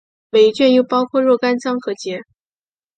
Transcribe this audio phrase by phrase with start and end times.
[0.31, 2.23] 每一卷又包括若干章和节。